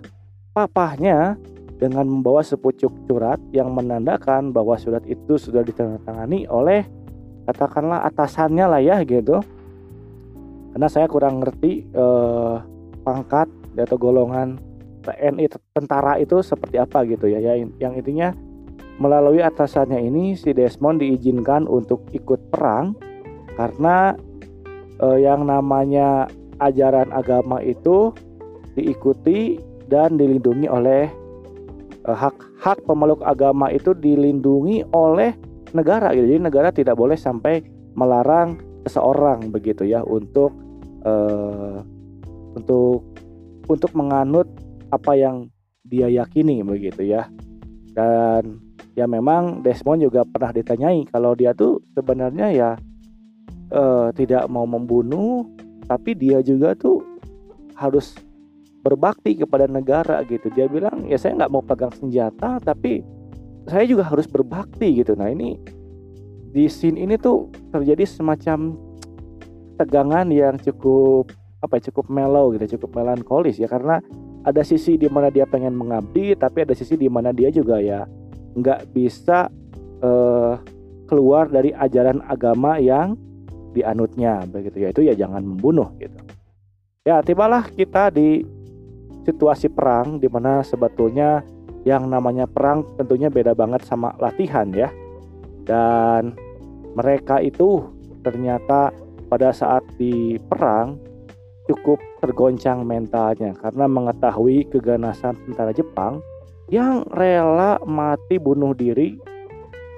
papahnya 0.55 1.35
dengan 1.83 2.07
membawa 2.07 2.41
sepucuk 2.41 2.95
surat 3.11 3.43
yang 3.51 3.75
menandakan 3.75 4.55
bahwa 4.55 4.79
surat 4.79 5.03
itu 5.05 5.35
sudah 5.35 5.67
ditandatangani 5.67 6.47
oleh 6.47 6.87
katakanlah 7.51 8.07
atasannya 8.07 8.65
lah 8.65 8.81
ya 8.81 9.03
gitu. 9.03 9.43
Karena 10.73 10.89
saya 10.89 11.11
kurang 11.11 11.43
ngerti 11.43 11.85
eh, 11.91 12.57
pangkat 13.03 13.51
atau 13.75 13.99
golongan 13.99 14.57
TNI 15.05 15.51
tentara 15.75 16.17
itu 16.17 16.41
seperti 16.41 16.81
apa 16.81 17.05
gitu 17.05 17.29
ya. 17.29 17.43
ya 17.43 17.59
yang 17.59 17.93
intinya 17.99 18.33
melalui 18.97 19.43
atasannya 19.43 20.01
ini 20.01 20.39
si 20.39 20.55
Desmond 20.55 21.03
diizinkan 21.03 21.67
untuk 21.67 22.07
ikut 22.15 22.55
perang 22.55 22.95
karena 23.59 24.15
eh, 25.03 25.19
yang 25.21 25.45
namanya 25.45 26.31
ajaran 26.63 27.11
agama 27.11 27.59
itu 27.61 28.15
diikuti 28.79 29.59
dan 29.89 30.17
dilindungi 30.17 30.67
oleh 30.71 31.09
eh, 32.05 32.17
hak 32.17 32.37
hak 32.61 32.79
pemeluk 32.89 33.21
agama 33.25 33.69
itu 33.71 33.93
dilindungi 33.93 34.85
oleh 34.93 35.35
negara 35.75 36.15
gitu. 36.15 36.27
Jadi 36.29 36.41
negara 36.41 36.69
tidak 36.71 36.97
boleh 36.97 37.19
sampai 37.19 37.65
melarang 37.95 38.59
seseorang 38.85 39.49
begitu 39.51 39.89
ya 39.89 40.05
untuk 40.05 40.53
eh, 41.05 41.79
untuk 42.55 43.03
untuk 43.67 43.91
menganut 43.97 44.47
apa 44.93 45.17
yang 45.17 45.49
dia 45.85 46.09
yakini 46.09 46.65
begitu 46.65 47.05
ya. 47.05 47.29
Dan 47.95 48.65
ya 48.95 49.11
memang 49.11 49.63
Desmond 49.63 50.07
juga 50.07 50.23
pernah 50.23 50.55
ditanyai 50.55 51.11
kalau 51.11 51.35
dia 51.35 51.51
tuh 51.55 51.83
sebenarnya 51.95 52.47
ya 52.55 52.71
uh, 53.75 54.09
tidak 54.15 54.47
mau 54.47 54.65
membunuh 54.65 55.47
tapi 55.91 56.15
dia 56.15 56.41
juga 56.41 56.73
tuh 56.79 57.03
harus 57.75 58.15
berbakti 58.85 59.33
kepada 59.41 59.65
negara 59.65 60.21
gitu. 60.29 60.53
Dia 60.53 60.69
bilang 60.69 61.09
ya 61.09 61.17
saya 61.17 61.41
nggak 61.41 61.53
mau 61.53 61.65
pegang 61.65 61.91
senjata 61.97 62.61
tapi 62.61 63.01
saya 63.65 63.89
juga 63.89 64.05
harus 64.05 64.29
berbakti 64.29 65.01
gitu. 65.01 65.17
Nah 65.17 65.33
ini 65.33 65.57
di 66.53 66.69
scene 66.69 67.01
ini 67.01 67.17
tuh 67.17 67.49
terjadi 67.73 68.05
semacam 68.05 68.77
tegangan 69.81 70.29
yang 70.29 70.61
cukup 70.61 71.33
apa 71.65 71.81
ya, 71.81 71.89
cukup 71.91 72.13
mellow 72.13 72.53
gitu 72.53 72.77
cukup 72.77 73.01
melankolis 73.01 73.57
ya. 73.57 73.67
Karena 73.67 74.05
ada 74.45 74.61
sisi 74.61 75.01
di 75.01 75.09
mana 75.09 75.33
dia 75.33 75.49
pengen 75.49 75.73
mengabdi 75.73 76.37
tapi 76.37 76.69
ada 76.69 76.77
sisi 76.77 77.01
di 77.01 77.09
mana 77.09 77.33
dia 77.33 77.49
juga 77.49 77.81
ya 77.81 78.05
nggak 78.55 78.93
bisa 78.93 79.49
uh, 80.05 80.61
keluar 81.09 81.49
dari 81.49 81.73
ajaran 81.73 82.21
agama 82.29 82.77
yang 82.77 83.17
dianutnya 83.73 84.45
begitu 84.53 84.85
ya. 84.85 84.89
Itu 84.93 85.01
ya 85.01 85.17
jangan 85.17 85.41
membunuh 85.41 85.89
gitu. 85.97 86.21
Ya 87.09 87.25
tibalah 87.25 87.65
kita 87.73 88.13
di 88.13 88.45
situasi 89.25 89.73
perang 89.73 90.21
di 90.21 90.29
mana 90.29 90.61
sebetulnya 90.61 91.43
yang 91.85 92.09
namanya 92.09 92.49
perang 92.49 92.85
tentunya 92.97 93.29
beda 93.29 93.53
banget 93.53 93.85
sama 93.85 94.13
latihan 94.21 94.69
ya. 94.73 94.89
Dan 95.65 96.37
mereka 96.97 97.41
itu 97.41 97.89
ternyata 98.25 98.93
pada 99.29 99.53
saat 99.53 99.85
di 99.97 100.37
perang 100.41 100.97
cukup 101.65 101.97
tergoncang 102.21 102.85
mentalnya 102.85 103.57
karena 103.57 103.89
mengetahui 103.89 104.69
keganasan 104.69 105.37
tentara 105.49 105.73
Jepang 105.73 106.21
yang 106.69 107.05
rela 107.13 107.81
mati 107.85 108.37
bunuh 108.37 108.77
diri 108.77 109.17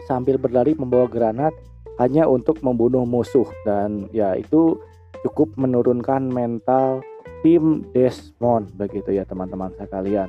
sambil 0.06 0.38
berlari 0.38 0.78
membawa 0.78 1.10
granat 1.10 1.54
hanya 1.98 2.26
untuk 2.30 2.62
membunuh 2.62 3.02
musuh. 3.02 3.46
Dan 3.66 4.06
ya 4.14 4.38
itu 4.38 4.78
cukup 5.26 5.54
menurunkan 5.58 6.30
mental 6.30 7.02
tim 7.40 7.84
Desmond 7.92 8.72
begitu 8.76 9.12
ya 9.12 9.26
teman-teman 9.26 9.72
sekalian. 9.76 10.28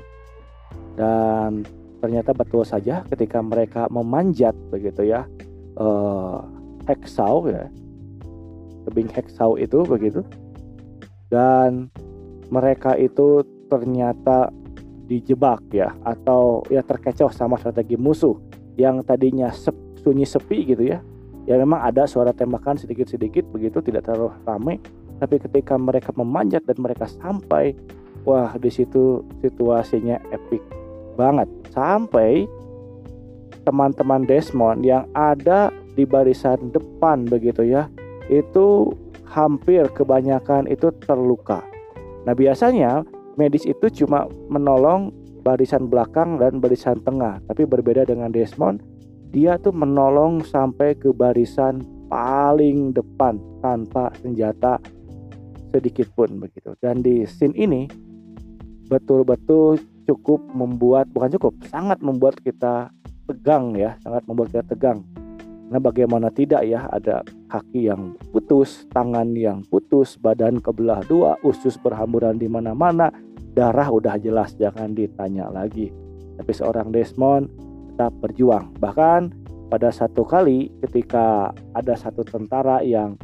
Dan 0.97 1.63
ternyata 2.01 2.33
betul 2.33 2.65
saja 2.65 3.05
ketika 3.09 3.41
mereka 3.41 3.89
memanjat 3.89 4.53
begitu 4.69 5.07
ya 5.07 5.25
uh, 5.77 6.41
Hexau 6.87 7.49
ya 7.49 7.67
tebing 8.87 9.11
Hexau 9.11 9.59
itu 9.59 9.83
begitu. 9.83 10.23
Dan 11.27 11.91
mereka 12.47 12.95
itu 12.95 13.43
ternyata 13.67 14.47
dijebak 15.07 15.63
ya 15.71 15.91
atau 16.03 16.63
ya 16.71 16.83
terkecoh 16.83 17.31
sama 17.31 17.59
strategi 17.59 17.99
musuh 17.99 18.35
yang 18.79 19.03
tadinya 19.03 19.51
sep, 19.51 19.75
sunyi 20.03 20.23
sepi 20.23 20.75
gitu 20.75 20.83
ya. 20.87 21.03
Ya 21.47 21.55
memang 21.55 21.79
ada 21.79 22.03
suara 22.03 22.35
tembakan 22.35 22.75
sedikit-sedikit 22.75 23.47
begitu 23.55 23.79
tidak 23.79 24.03
terlalu 24.03 24.35
ramai 24.43 24.75
tapi 25.17 25.41
ketika 25.41 25.77
mereka 25.77 26.13
memanjat 26.13 26.65
dan 26.65 26.77
mereka 26.77 27.09
sampai 27.09 27.73
wah 28.27 28.53
di 28.59 28.69
situ 28.69 29.23
situasinya 29.41 30.21
epic 30.33 30.61
banget. 31.17 31.49
Sampai 31.73 32.45
teman-teman 33.65 34.23
Desmond 34.23 34.85
yang 34.85 35.09
ada 35.17 35.73
di 35.97 36.05
barisan 36.05 36.71
depan 36.71 37.25
begitu 37.27 37.65
ya 37.65 37.89
itu 38.29 38.93
hampir 39.27 39.89
kebanyakan 39.91 40.69
itu 40.69 40.93
terluka. 41.03 41.65
Nah 42.23 42.37
biasanya 42.37 43.03
medis 43.35 43.65
itu 43.67 43.89
cuma 44.03 44.29
menolong 44.47 45.11
barisan 45.41 45.87
belakang 45.87 46.39
dan 46.39 46.59
barisan 46.59 46.99
tengah. 47.03 47.39
Tapi 47.47 47.63
berbeda 47.63 48.07
dengan 48.07 48.31
Desmond 48.31 48.83
dia 49.31 49.59
tuh 49.59 49.75
menolong 49.75 50.43
sampai 50.43 50.95
ke 50.95 51.11
barisan 51.11 51.83
paling 52.07 52.95
depan 52.95 53.35
tanpa 53.59 54.11
senjata 54.23 54.79
sedikit 55.71 56.07
pun 56.15 56.39
begitu. 56.41 56.73
Dan 56.79 57.03
di 57.03 57.23
scene 57.27 57.55
ini 57.57 57.87
betul-betul 58.87 59.79
cukup 60.07 60.39
membuat 60.55 61.11
bukan 61.11 61.35
cukup, 61.35 61.53
sangat 61.67 61.99
membuat 61.99 62.39
kita 62.39 62.87
tegang 63.27 63.75
ya, 63.75 63.99
sangat 63.99 64.23
membuat 64.23 64.55
kita 64.55 64.65
tegang. 64.71 65.03
Nah, 65.67 65.83
bagaimana 65.83 66.31
tidak 66.31 66.63
ya 66.63 66.87
ada 66.87 67.27
kaki 67.51 67.91
yang 67.91 68.15
putus, 68.31 68.87
tangan 68.95 69.35
yang 69.35 69.59
putus, 69.67 70.15
badan 70.15 70.63
kebelah 70.63 71.03
dua, 71.03 71.35
usus 71.43 71.75
berhamburan 71.75 72.39
di 72.39 72.47
mana-mana, 72.47 73.11
darah 73.51 73.91
udah 73.91 74.15
jelas 74.15 74.55
jangan 74.55 74.95
ditanya 74.95 75.51
lagi. 75.51 75.91
Tapi 76.39 76.51
seorang 76.55 76.95
Desmond 76.95 77.51
tetap 77.91 78.15
berjuang. 78.23 78.79
Bahkan 78.79 79.21
pada 79.67 79.91
satu 79.91 80.23
kali 80.23 80.71
ketika 80.87 81.51
ada 81.75 81.93
satu 81.99 82.23
tentara 82.23 82.79
yang 82.79 83.19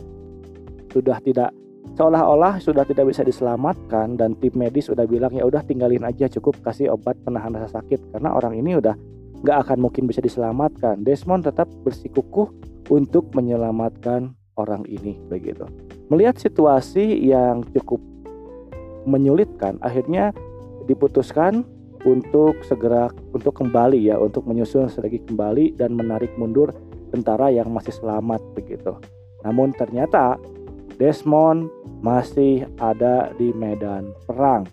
sudah 0.92 1.24
tidak 1.24 1.56
seolah-olah 1.94 2.58
sudah 2.58 2.84
tidak 2.86 3.14
bisa 3.14 3.22
diselamatkan 3.22 4.18
dan 4.18 4.34
tim 4.42 4.54
medis 4.58 4.90
sudah 4.90 5.06
bilang 5.06 5.34
ya 5.34 5.46
udah 5.46 5.62
tinggalin 5.62 6.04
aja 6.06 6.26
cukup 6.30 6.58
kasih 6.66 6.94
obat 6.94 7.18
penahan 7.22 7.54
rasa 7.54 7.82
sakit 7.82 8.14
karena 8.14 8.34
orang 8.34 8.58
ini 8.58 8.78
udah 8.78 8.98
nggak 9.44 9.58
akan 9.68 9.78
mungkin 9.84 10.08
bisa 10.08 10.24
diselamatkan. 10.24 11.04
Desmond 11.04 11.46
tetap 11.46 11.68
bersikukuh 11.84 12.48
untuk 12.88 13.30
menyelamatkan 13.36 14.32
orang 14.56 14.88
ini 14.88 15.20
begitu. 15.28 15.68
Melihat 16.08 16.40
situasi 16.40 17.28
yang 17.28 17.68
cukup 17.76 18.00
menyulitkan, 19.04 19.76
akhirnya 19.84 20.32
diputuskan 20.88 21.68
untuk 22.08 22.60
segera 22.68 23.12
untuk 23.32 23.56
kembali 23.56 24.12
ya 24.12 24.20
untuk 24.20 24.44
menyusun 24.44 24.92
strategi 24.92 25.24
kembali 25.24 25.80
dan 25.80 25.96
menarik 25.96 26.32
mundur 26.36 26.72
tentara 27.12 27.52
yang 27.52 27.72
masih 27.72 27.96
selamat 27.96 28.40
begitu. 28.56 28.96
Namun 29.44 29.76
ternyata 29.76 30.40
Desmond 30.98 31.70
masih 32.04 32.68
ada 32.78 33.32
di 33.40 33.52
medan 33.56 34.12
perang 34.28 34.68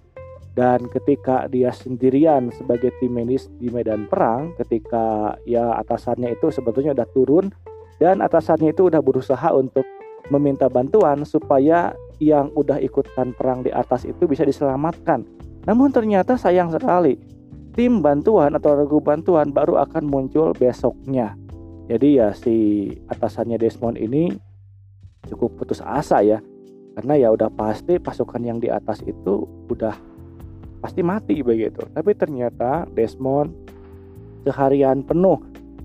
dan 0.59 0.83
ketika 0.91 1.47
dia 1.47 1.71
sendirian 1.71 2.51
sebagai 2.53 2.91
tim 2.99 3.15
medis 3.15 3.47
di 3.63 3.71
medan 3.71 4.11
perang 4.11 4.53
ketika 4.59 5.39
ya 5.47 5.79
atasannya 5.81 6.35
itu 6.35 6.51
sebetulnya 6.51 6.93
udah 6.93 7.09
turun 7.15 7.47
dan 8.03 8.21
atasannya 8.21 8.75
itu 8.75 8.91
udah 8.91 9.01
berusaha 9.01 9.49
untuk 9.55 9.87
meminta 10.29 10.67
bantuan 10.67 11.23
supaya 11.25 11.95
yang 12.21 12.53
udah 12.53 12.77
ikutan 12.83 13.33
perang 13.33 13.65
di 13.65 13.73
atas 13.73 14.05
itu 14.05 14.29
bisa 14.29 14.45
diselamatkan 14.45 15.25
namun 15.69 15.93
ternyata 15.93 16.41
sayang 16.41 16.73
sekali, 16.73 17.21
tim 17.77 18.01
bantuan 18.01 18.57
atau 18.57 18.77
regu 18.77 19.01
bantuan 19.03 19.53
baru 19.53 19.85
akan 19.85 20.09
muncul 20.09 20.57
besoknya. 20.57 21.37
Jadi 21.91 22.23
ya 22.23 22.31
si 22.33 22.87
atasannya 23.11 23.59
Desmond 23.59 23.99
ini 23.99 24.31
cukup 25.29 25.61
putus 25.61 25.83
asa 25.85 26.23
ya. 26.25 26.39
Karena 26.97 27.17
ya 27.17 27.29
udah 27.33 27.49
pasti 27.53 27.97
pasukan 27.97 28.43
yang 28.43 28.59
di 28.59 28.69
atas 28.69 29.01
itu 29.05 29.47
udah 29.69 29.95
pasti 30.81 31.01
mati 31.05 31.41
begitu. 31.45 31.85
Tapi 31.93 32.17
ternyata 32.17 32.89
Desmond 32.93 33.53
seharian 34.45 35.05
penuh 35.05 35.39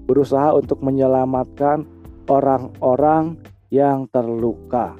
berusaha 0.05 0.55
untuk 0.55 0.79
menyelamatkan 0.81 1.83
orang-orang 2.29 3.37
yang 3.69 4.07
terluka. 4.09 4.95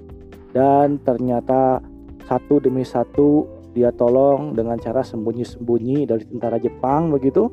Dan 0.56 1.04
ternyata 1.04 1.84
satu 2.25 2.63
demi 2.63 2.88
satu 2.88 3.46
dia 3.75 3.92
tolong 3.92 4.56
dengan 4.56 4.80
cara 4.80 5.04
sembunyi-sembunyi 5.04 6.08
dari 6.08 6.24
tentara 6.32 6.56
Jepang 6.56 7.12
begitu 7.12 7.51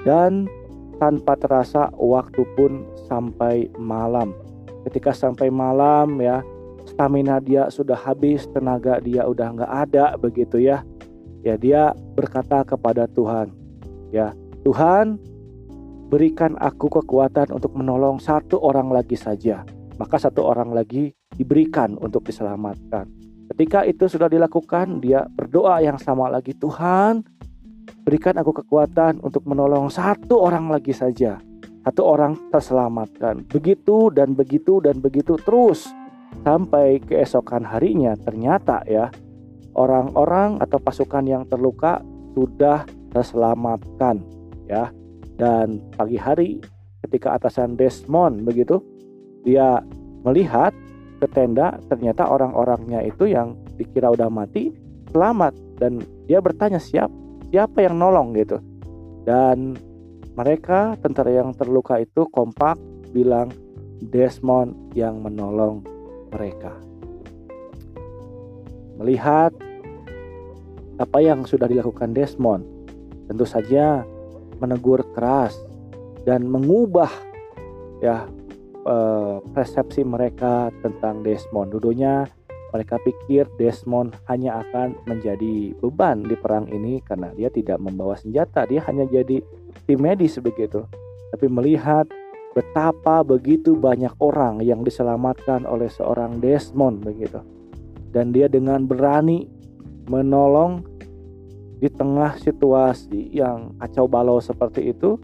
dan 0.00 0.48
tanpa 0.96 1.36
terasa 1.36 1.92
waktu 1.94 2.42
pun 2.56 2.88
sampai 3.06 3.68
malam 3.76 4.32
ketika 4.86 5.10
sampai 5.10 5.50
malam 5.50 6.20
ya 6.22 6.44
stamina 6.88 7.38
dia 7.42 7.68
sudah 7.68 7.96
habis, 7.96 8.48
tenaga 8.50 8.98
dia 9.02 9.26
udah 9.28 9.54
nggak 9.54 9.72
ada 9.88 10.14
begitu 10.16 10.62
ya. 10.62 10.84
Ya 11.46 11.54
dia 11.54 11.94
berkata 12.18 12.66
kepada 12.66 13.06
Tuhan, 13.14 13.54
ya 14.10 14.34
Tuhan 14.66 15.16
berikan 16.10 16.58
aku 16.58 16.88
kekuatan 16.88 17.54
untuk 17.54 17.76
menolong 17.78 18.18
satu 18.18 18.58
orang 18.58 18.90
lagi 18.90 19.14
saja. 19.14 19.62
Maka 19.98 20.18
satu 20.18 20.46
orang 20.46 20.74
lagi 20.74 21.14
diberikan 21.34 21.94
untuk 21.98 22.26
diselamatkan. 22.26 23.06
Ketika 23.54 23.82
itu 23.86 24.06
sudah 24.06 24.28
dilakukan, 24.28 25.00
dia 25.00 25.24
berdoa 25.30 25.80
yang 25.80 25.96
sama 25.96 26.28
lagi, 26.28 26.52
Tuhan 26.54 27.24
berikan 28.04 28.36
aku 28.36 28.62
kekuatan 28.62 29.24
untuk 29.24 29.44
menolong 29.48 29.88
satu 29.88 30.42
orang 30.42 30.68
lagi 30.68 30.92
saja. 30.92 31.40
Satu 31.86 32.02
orang 32.04 32.36
terselamatkan. 32.50 33.46
Begitu 33.48 34.10
dan 34.12 34.34
begitu 34.34 34.82
dan 34.82 34.98
begitu 34.98 35.38
terus. 35.42 35.88
Sampai 36.44 37.00
keesokan 37.02 37.64
harinya 37.64 38.14
ternyata 38.14 38.84
ya 38.86 39.10
orang-orang 39.74 40.60
atau 40.62 40.78
pasukan 40.78 41.24
yang 41.24 41.42
terluka 41.48 42.02
sudah 42.36 42.84
terselamatkan 43.14 44.22
ya. 44.68 44.92
Dan 45.38 45.80
pagi 45.94 46.18
hari 46.18 46.58
ketika 47.06 47.38
atasan 47.38 47.78
Desmond 47.78 48.42
begitu 48.42 48.82
dia 49.46 49.80
melihat 50.26 50.74
ke 51.18 51.26
tenda 51.30 51.78
ternyata 51.86 52.26
orang-orangnya 52.26 53.06
itu 53.06 53.30
yang 53.30 53.54
dikira 53.78 54.10
udah 54.12 54.30
mati 54.30 54.74
selamat. 55.14 55.54
Dan 55.78 56.02
dia 56.26 56.42
bertanya 56.42 56.82
siap 56.82 57.10
siapa 57.48 57.86
yang 57.86 57.96
nolong? 57.98 58.34
gitu. 58.36 58.58
Dan 59.24 59.78
mereka 60.38 60.94
tentara 61.02 61.34
yang 61.34 61.50
terluka 61.50 61.98
itu 61.98 62.30
kompak 62.30 62.78
bilang 63.10 63.50
Desmond 63.98 64.94
yang 64.94 65.18
menolong 65.18 65.82
mereka. 66.30 66.70
Melihat 69.02 69.50
apa 71.02 71.18
yang 71.18 71.42
sudah 71.42 71.66
dilakukan 71.66 72.14
Desmond, 72.14 72.62
tentu 73.26 73.42
saja 73.42 74.06
menegur 74.62 75.02
keras 75.10 75.58
dan 76.22 76.46
mengubah 76.46 77.10
ya 77.98 78.30
eh, 78.86 79.36
persepsi 79.42 80.06
mereka 80.06 80.70
tentang 80.86 81.26
Desmond. 81.26 81.74
Dulunya 81.74 82.30
mereka 82.70 83.02
pikir 83.02 83.50
Desmond 83.58 84.14
hanya 84.30 84.62
akan 84.62 84.94
menjadi 85.10 85.74
beban 85.82 86.22
di 86.22 86.38
perang 86.38 86.70
ini 86.70 87.02
karena 87.02 87.34
dia 87.34 87.50
tidak 87.50 87.82
membawa 87.82 88.14
senjata, 88.14 88.68
dia 88.70 88.86
hanya 88.86 89.02
jadi 89.08 89.42
tim 89.88 90.04
medis 90.04 90.36
begitu. 90.36 90.84
Tapi 91.32 91.48
melihat 91.48 92.04
betapa 92.52 93.24
begitu 93.24 93.72
banyak 93.72 94.12
orang 94.20 94.60
yang 94.60 94.84
diselamatkan 94.84 95.64
oleh 95.64 95.88
seorang 95.88 96.44
Desmond 96.44 97.00
begitu. 97.00 97.40
Dan 98.12 98.36
dia 98.36 98.52
dengan 98.52 98.84
berani 98.84 99.48
menolong 100.12 100.84
di 101.80 101.88
tengah 101.88 102.36
situasi 102.36 103.32
yang 103.32 103.72
kacau 103.80 104.04
balau 104.10 104.42
seperti 104.42 104.92
itu 104.92 105.16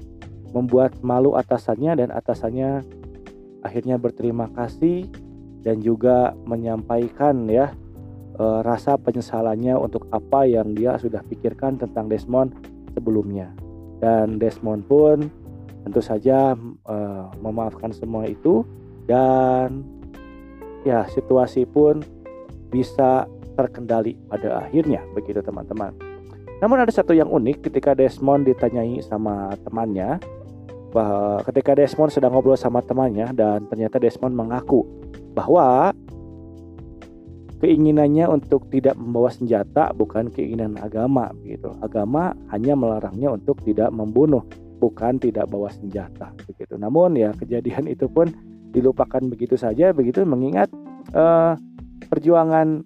membuat 0.55 0.95
malu 1.03 1.35
atasannya 1.35 1.99
dan 1.99 2.09
atasannya 2.15 2.87
akhirnya 3.67 3.99
berterima 3.99 4.47
kasih 4.55 5.11
dan 5.67 5.83
juga 5.83 6.37
menyampaikan 6.47 7.51
ya 7.51 7.75
e, 8.39 8.45
rasa 8.63 8.95
penyesalannya 8.95 9.75
untuk 9.75 10.07
apa 10.15 10.47
yang 10.47 10.71
dia 10.79 10.95
sudah 10.95 11.27
pikirkan 11.27 11.75
tentang 11.81 12.07
Desmond 12.07 12.55
sebelumnya 12.95 13.51
dan 14.03 14.39
Desmond 14.39 14.87
pun 14.87 15.31
tentu 15.85 16.01
saja 16.01 16.57
uh, 16.89 17.25
memaafkan 17.45 17.93
semua 17.93 18.25
itu 18.25 18.65
dan 19.05 19.85
ya 20.89 21.05
situasi 21.13 21.69
pun 21.69 22.01
bisa 22.73 23.29
terkendali 23.55 24.19
pada 24.27 24.65
akhirnya 24.67 25.05
begitu 25.15 25.45
teman-teman. 25.45 25.95
Namun 26.59 26.81
ada 26.81 26.91
satu 26.91 27.13
yang 27.13 27.29
unik 27.29 27.69
ketika 27.71 27.93
Desmond 27.93 28.49
ditanyai 28.49 29.05
sama 29.05 29.53
temannya 29.63 30.17
bahwa 30.95 31.43
ketika 31.51 31.75
Desmond 31.75 32.15
sedang 32.15 32.33
ngobrol 32.33 32.57
sama 32.57 32.79
temannya 32.81 33.35
dan 33.35 33.67
ternyata 33.67 33.99
Desmond 33.99 34.33
mengaku 34.33 34.87
bahwa 35.35 35.91
keinginannya 37.65 38.29
untuk 38.29 38.69
tidak 38.69 38.93
membawa 39.01 39.33
senjata 39.33 39.97
bukan 39.97 40.29
keinginan 40.29 40.77
agama 40.77 41.33
gitu. 41.49 41.73
Agama 41.81 42.37
hanya 42.53 42.77
melarangnya 42.77 43.33
untuk 43.33 43.65
tidak 43.65 43.89
membunuh 43.89 44.45
bukan 44.77 45.17
tidak 45.17 45.49
bawa 45.49 45.73
senjata 45.73 46.37
begitu. 46.45 46.77
Namun 46.77 47.17
ya 47.17 47.33
kejadian 47.33 47.89
itu 47.89 48.05
pun 48.05 48.29
dilupakan 48.69 49.25
begitu 49.33 49.57
saja 49.57 49.97
begitu 49.97 50.21
mengingat 50.29 50.69
uh, 51.17 51.57
perjuangan 52.13 52.85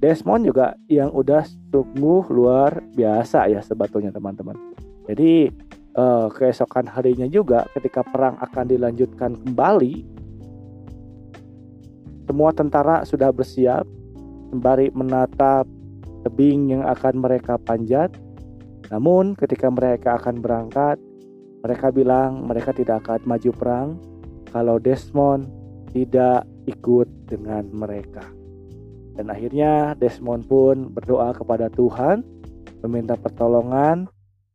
Desmond 0.00 0.48
juga 0.48 0.76
yang 0.88 1.12
udah 1.12 1.44
sungguh 1.44 2.32
luar 2.32 2.80
biasa 2.96 3.52
ya 3.52 3.60
sebetulnya 3.60 4.08
teman-teman. 4.08 4.56
Jadi 5.04 5.52
uh, 6.00 6.32
keesokan 6.32 6.88
harinya 6.88 7.28
juga 7.28 7.68
ketika 7.76 8.00
perang 8.00 8.40
akan 8.40 8.64
dilanjutkan 8.64 9.36
kembali 9.44 10.23
semua 12.24 12.50
tentara 12.52 13.04
sudah 13.04 13.30
bersiap 13.30 13.84
sembari 14.50 14.92
menatap 14.94 15.68
tebing 16.24 16.72
yang 16.72 16.82
akan 16.88 17.20
mereka 17.20 17.60
panjat 17.60 18.12
namun 18.92 19.32
ketika 19.34 19.72
mereka 19.72 20.20
akan 20.20 20.44
berangkat, 20.44 21.00
mereka 21.64 21.88
bilang 21.88 22.44
mereka 22.44 22.76
tidak 22.76 23.04
akan 23.06 23.24
maju 23.24 23.50
perang 23.56 23.88
kalau 24.52 24.76
Desmond 24.76 25.48
tidak 25.96 26.44
ikut 26.68 27.08
dengan 27.24 27.64
mereka. 27.72 28.24
Dan 29.14 29.30
akhirnya 29.30 29.94
Desmond 29.96 30.44
pun 30.44 30.90
berdoa 30.92 31.32
kepada 31.32 31.70
Tuhan, 31.72 32.20
meminta 32.84 33.16
pertolongan 33.16 34.10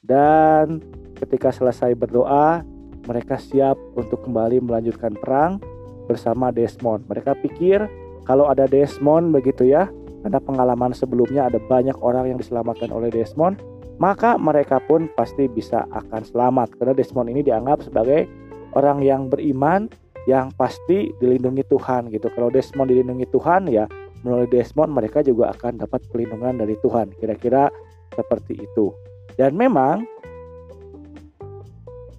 dan 0.06 0.84
ketika 1.18 1.50
selesai 1.50 1.96
berdoa, 1.98 2.62
mereka 3.08 3.40
siap 3.42 3.80
untuk 3.98 4.22
kembali 4.24 4.62
melanjutkan 4.62 5.18
perang 5.18 5.58
bersama 6.10 6.50
Desmond. 6.50 7.06
Mereka 7.06 7.38
pikir 7.46 7.86
kalau 8.26 8.50
ada 8.50 8.66
Desmond 8.66 9.30
begitu 9.30 9.70
ya, 9.70 9.86
karena 10.26 10.42
pengalaman 10.42 10.92
sebelumnya 10.92 11.46
ada 11.46 11.62
banyak 11.62 11.96
orang 12.02 12.34
yang 12.34 12.38
diselamatkan 12.42 12.90
oleh 12.90 13.14
Desmond, 13.14 13.62
maka 14.02 14.36
mereka 14.42 14.82
pun 14.84 15.06
pasti 15.14 15.46
bisa 15.46 15.86
akan 15.94 16.26
selamat 16.26 16.74
karena 16.80 16.94
Desmond 16.98 17.30
ini 17.30 17.46
dianggap 17.46 17.86
sebagai 17.86 18.26
orang 18.74 19.04
yang 19.06 19.28
beriman 19.28 19.92
yang 20.28 20.52
pasti 20.56 21.12
dilindungi 21.20 21.68
Tuhan 21.68 22.12
gitu. 22.12 22.28
Kalau 22.34 22.50
Desmond 22.52 22.92
dilindungi 22.92 23.28
Tuhan 23.32 23.68
ya 23.70 23.86
melalui 24.24 24.52
Desmond 24.52 24.92
mereka 24.92 25.24
juga 25.24 25.52
akan 25.56 25.80
dapat 25.80 26.04
perlindungan 26.12 26.60
dari 26.60 26.76
Tuhan. 26.84 27.12
Kira-kira 27.16 27.72
seperti 28.16 28.60
itu. 28.60 28.92
Dan 29.40 29.56
memang 29.56 30.04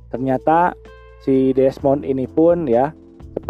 ternyata 0.09 0.73
si 1.21 1.53
Desmond 1.53 2.09
ini 2.09 2.25
pun 2.25 2.65
ya 2.65 2.93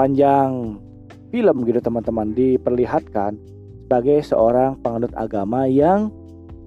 sepanjang 0.01 0.81
film 1.29 1.57
gitu 1.69 1.77
teman-teman 1.85 2.33
diperlihatkan 2.33 3.37
sebagai 3.85 4.25
seorang 4.25 4.81
penganut 4.81 5.13
agama 5.13 5.69
yang 5.69 6.09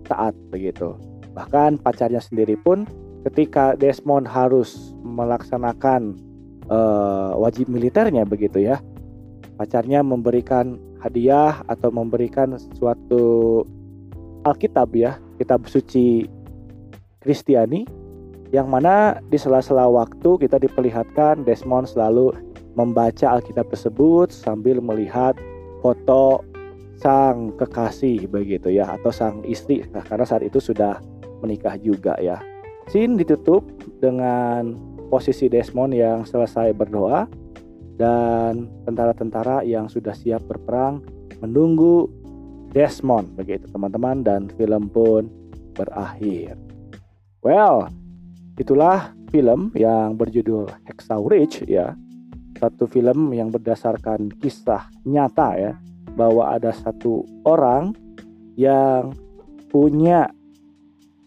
taat 0.05 0.37
begitu. 0.53 0.93
Bahkan 1.33 1.81
pacarnya 1.81 2.21
sendiri 2.21 2.53
pun 2.61 2.85
ketika 3.25 3.73
Desmond 3.73 4.29
harus 4.29 4.93
melaksanakan 5.01 6.13
uh, 6.69 7.33
wajib 7.41 7.73
militernya 7.73 8.21
begitu 8.21 8.61
ya. 8.61 8.77
Pacarnya 9.57 10.05
memberikan 10.05 10.77
hadiah 11.01 11.65
atau 11.65 11.89
memberikan 11.89 12.61
suatu 12.77 13.65
Alkitab 14.45 14.93
ya, 14.93 15.17
kitab 15.41 15.65
suci 15.65 16.29
Kristiani 17.17 17.81
yang 18.53 18.69
mana 18.69 19.17
di 19.25 19.41
sela-sela 19.41 19.89
waktu 19.89 20.37
kita 20.37 20.61
diperlihatkan 20.61 21.41
Desmond 21.49 21.89
selalu 21.89 22.52
membaca 22.73 23.37
Alkitab 23.37 23.69
tersebut 23.69 24.33
sambil 24.33 24.81
melihat 24.81 25.37
foto 25.81 26.41
sang 26.97 27.51
kekasih 27.59 28.29
begitu 28.29 28.71
ya 28.71 28.95
atau 28.95 29.11
sang 29.11 29.43
istri 29.43 29.83
nah, 29.91 30.05
karena 30.05 30.23
saat 30.23 30.45
itu 30.45 30.61
sudah 30.61 31.01
menikah 31.43 31.75
juga 31.77 32.15
ya. 32.23 32.39
Scene 32.87 33.15
ditutup 33.19 33.63
dengan 34.03 34.75
posisi 35.07 35.47
Desmond 35.47 35.95
yang 35.95 36.23
selesai 36.23 36.71
berdoa 36.75 37.27
dan 37.99 38.67
tentara-tentara 38.87 39.61
yang 39.63 39.87
sudah 39.87 40.15
siap 40.15 40.41
berperang 40.49 41.03
menunggu 41.39 42.09
Desmond 42.73 43.37
begitu 43.37 43.69
teman-teman 43.69 44.25
dan 44.25 44.49
film 44.57 44.89
pun 44.89 45.29
berakhir. 45.77 46.57
Well, 47.45 47.91
itulah 48.57 49.13
film 49.29 49.69
yang 49.77 50.17
berjudul 50.17 50.71
Hacksaw 50.89 51.21
Ridge 51.27 51.67
ya. 51.69 51.93
Satu 52.63 52.87
film 52.87 53.35
yang 53.35 53.51
berdasarkan 53.51 54.31
kisah 54.39 54.87
nyata 55.03 55.59
ya 55.59 55.75
bahwa 56.15 56.47
ada 56.55 56.71
satu 56.71 57.27
orang 57.43 57.91
yang 58.55 59.11
punya 59.67 60.31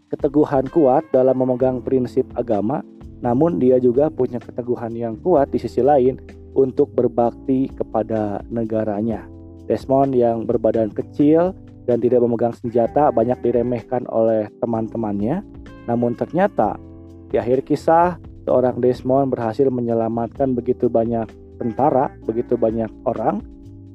keteguhan 0.08 0.64
kuat 0.72 1.04
dalam 1.12 1.36
memegang 1.36 1.84
prinsip 1.84 2.24
agama, 2.40 2.80
namun 3.20 3.60
dia 3.60 3.76
juga 3.76 4.08
punya 4.08 4.40
keteguhan 4.40 4.96
yang 4.96 5.20
kuat 5.20 5.52
di 5.52 5.60
sisi 5.60 5.84
lain 5.84 6.16
untuk 6.56 6.96
berbakti 6.96 7.68
kepada 7.68 8.40
negaranya. 8.48 9.28
Desmond 9.68 10.16
yang 10.16 10.48
berbadan 10.48 10.88
kecil 10.88 11.52
dan 11.84 12.00
tidak 12.00 12.24
memegang 12.24 12.56
senjata 12.56 13.12
banyak 13.12 13.36
diremehkan 13.44 14.08
oleh 14.08 14.48
teman-temannya. 14.64 15.44
Namun 15.84 16.16
ternyata 16.16 16.80
di 17.28 17.36
akhir 17.36 17.68
kisah 17.68 18.16
seorang 18.46 18.78
Desmond 18.78 19.34
berhasil 19.34 19.66
menyelamatkan 19.66 20.54
begitu 20.54 20.86
banyak 20.86 21.26
tentara, 21.58 22.14
begitu 22.24 22.54
banyak 22.54 22.88
orang 23.04 23.42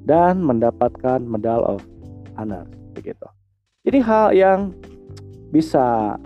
dan 0.03 0.43
mendapatkan 0.43 1.23
Medal 1.23 1.63
of 1.63 1.81
Honor 2.35 2.67
begitu. 2.91 3.25
Jadi 3.87 3.99
hal 4.03 4.27
yang 4.35 4.59
bisa 5.49 6.19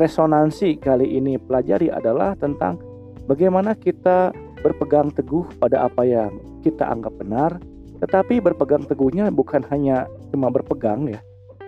resonansi 0.00 0.80
kali 0.80 1.20
ini 1.20 1.36
pelajari 1.36 1.92
adalah 1.92 2.34
tentang 2.38 2.80
bagaimana 3.28 3.76
kita 3.76 4.32
berpegang 4.64 5.12
teguh 5.14 5.46
pada 5.60 5.86
apa 5.86 6.02
yang 6.02 6.32
kita 6.64 6.88
anggap 6.88 7.14
benar, 7.20 7.60
tetapi 8.02 8.42
berpegang 8.42 8.82
teguhnya 8.86 9.30
bukan 9.30 9.62
hanya 9.70 10.10
cuma 10.34 10.50
berpegang 10.50 11.06
ya, 11.10 11.20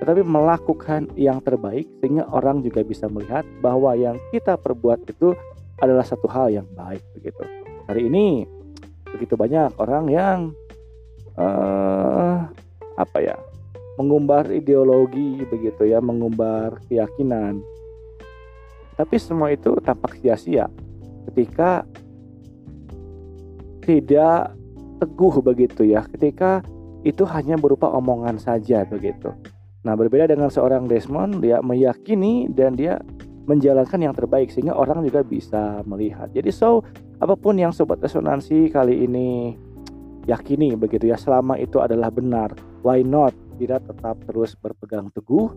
tetapi 0.02 0.24
melakukan 0.26 1.06
yang 1.14 1.38
terbaik 1.44 1.86
sehingga 2.02 2.26
orang 2.30 2.64
juga 2.64 2.82
bisa 2.82 3.06
melihat 3.06 3.46
bahwa 3.62 3.94
yang 3.94 4.18
kita 4.34 4.58
perbuat 4.58 5.06
itu 5.06 5.34
adalah 5.80 6.04
satu 6.04 6.28
hal 6.28 6.52
yang 6.52 6.68
baik 6.76 7.02
begitu. 7.16 7.42
Hari 7.88 8.06
ini 8.06 8.44
begitu 9.10 9.34
banyak 9.34 9.74
orang 9.80 10.04
yang 10.12 10.38
uh, 11.34 12.46
apa 12.94 13.18
ya 13.18 13.36
mengumbar 14.00 14.48
ideologi 14.48 15.44
begitu 15.44 15.88
ya, 15.88 16.00
mengumbar 16.00 16.80
keyakinan. 16.88 17.60
Tapi 18.96 19.16
semua 19.16 19.52
itu 19.52 19.76
tampak 19.80 20.20
sia-sia 20.20 20.68
ketika 21.28 21.84
tidak 23.84 24.52
teguh 25.00 25.34
begitu 25.40 25.88
ya, 25.88 26.04
ketika 26.16 26.60
itu 27.04 27.24
hanya 27.24 27.56
berupa 27.56 27.88
omongan 27.88 28.36
saja 28.36 28.84
begitu. 28.84 29.32
Nah, 29.80 29.96
berbeda 29.96 30.28
dengan 30.28 30.52
seorang 30.52 30.84
Desmond, 30.84 31.40
dia 31.40 31.64
meyakini 31.64 32.52
dan 32.52 32.76
dia 32.76 33.00
menjalankan 33.50 33.98
yang 33.98 34.14
terbaik 34.14 34.54
sehingga 34.54 34.78
orang 34.78 35.02
juga 35.02 35.26
bisa 35.26 35.82
melihat. 35.82 36.30
Jadi 36.30 36.54
so 36.54 36.86
apa 37.18 37.34
pun 37.34 37.58
yang 37.58 37.74
sobat 37.74 37.98
resonansi 37.98 38.70
kali 38.70 39.10
ini 39.10 39.58
yakini 40.30 40.78
begitu 40.78 41.10
ya 41.10 41.18
selama 41.18 41.58
itu 41.58 41.82
adalah 41.82 42.14
benar, 42.14 42.54
why 42.86 43.02
not 43.02 43.34
kita 43.58 43.82
tetap 43.82 44.22
terus 44.30 44.54
berpegang 44.54 45.10
teguh 45.10 45.50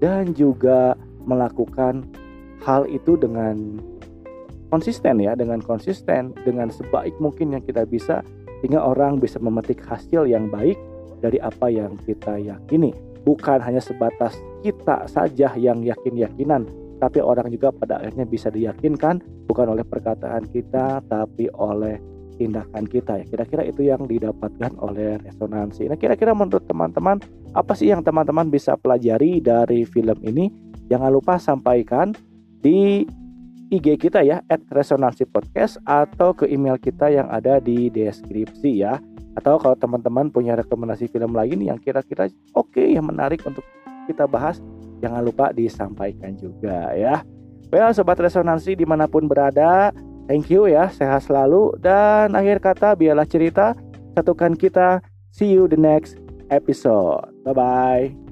dan 0.00 0.32
juga 0.32 0.96
melakukan 1.28 2.08
hal 2.64 2.88
itu 2.88 3.20
dengan 3.20 3.76
konsisten 4.72 5.20
ya, 5.20 5.36
dengan 5.36 5.60
konsisten 5.60 6.32
dengan 6.48 6.72
sebaik 6.72 7.12
mungkin 7.20 7.52
yang 7.52 7.62
kita 7.62 7.84
bisa 7.84 8.24
sehingga 8.64 8.80
orang 8.80 9.20
bisa 9.20 9.36
memetik 9.36 9.84
hasil 9.84 10.24
yang 10.24 10.48
baik 10.48 10.80
dari 11.20 11.36
apa 11.44 11.68
yang 11.68 12.00
kita 12.08 12.40
yakini. 12.40 12.96
Bukan 13.24 13.60
hanya 13.60 13.80
sebatas 13.80 14.36
kita 14.60 15.08
saja 15.08 15.52
yang 15.56 15.80
yakin-yakinan, 15.80 16.68
tapi 17.04 17.20
orang 17.20 17.52
juga 17.52 17.68
pada 17.68 18.00
akhirnya 18.00 18.24
bisa 18.24 18.48
diyakinkan 18.48 19.20
bukan 19.44 19.76
oleh 19.76 19.84
perkataan 19.84 20.48
kita 20.48 21.04
tapi 21.04 21.52
oleh 21.52 22.00
tindakan 22.40 22.88
kita 22.88 23.20
ya. 23.20 23.24
Kira-kira 23.28 23.62
itu 23.68 23.84
yang 23.84 24.08
didapatkan 24.08 24.72
oleh 24.80 25.20
resonansi. 25.20 25.84
Nah 25.84 26.00
kira-kira 26.00 26.32
menurut 26.32 26.64
teman-teman 26.64 27.20
apa 27.52 27.76
sih 27.76 27.92
yang 27.92 28.00
teman-teman 28.00 28.48
bisa 28.48 28.72
pelajari 28.80 29.44
dari 29.44 29.84
film 29.84 30.16
ini? 30.24 30.48
Jangan 30.88 31.12
lupa 31.12 31.36
sampaikan 31.36 32.16
di 32.64 33.04
IG 33.68 34.00
kita 34.00 34.24
ya 34.24 34.40
at 34.48 34.64
resonansi 34.72 35.28
podcast 35.28 35.76
atau 35.84 36.32
ke 36.32 36.48
email 36.48 36.80
kita 36.80 37.12
yang 37.12 37.28
ada 37.28 37.60
di 37.60 37.92
deskripsi 37.92 38.80
ya. 38.80 38.96
Atau 39.36 39.60
kalau 39.60 39.76
teman-teman 39.76 40.32
punya 40.32 40.56
rekomendasi 40.56 41.12
film 41.12 41.36
lain 41.36 41.60
yang 41.60 41.76
kira-kira 41.76 42.32
oke 42.56 42.72
okay, 42.72 42.96
yang 42.96 43.12
menarik 43.12 43.44
untuk 43.44 43.66
kita 44.08 44.24
bahas 44.24 44.62
jangan 45.04 45.20
lupa 45.20 45.52
disampaikan 45.52 46.32
juga 46.40 46.96
ya. 46.96 47.20
Well, 47.68 47.92
sobat 47.92 48.16
resonansi 48.22 48.78
di 48.78 48.86
mana 48.88 49.04
pun 49.04 49.28
berada, 49.28 49.92
thank 50.30 50.48
you 50.48 50.70
ya, 50.70 50.88
sehat 50.88 51.28
selalu 51.28 51.76
dan 51.82 52.32
akhir 52.32 52.64
kata 52.64 52.96
biarlah 52.96 53.28
cerita 53.28 53.76
satukan 54.16 54.56
kita. 54.56 55.04
See 55.34 55.50
you 55.50 55.66
the 55.66 55.76
next 55.76 56.16
episode. 56.48 57.26
Bye 57.42 57.52
bye. 57.52 58.23